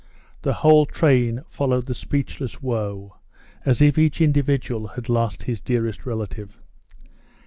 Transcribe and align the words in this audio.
The 0.41 0.53
whole 0.53 0.87
train 0.87 1.43
followed 1.47 1.85
the 1.85 1.93
speechless 1.93 2.59
woe, 2.59 3.17
as 3.63 3.83
if 3.83 3.99
each 3.99 4.19
individual 4.19 4.87
had 4.87 5.09
lost 5.09 5.43
his 5.43 5.61
dearest 5.61 6.07
relative. 6.07 6.59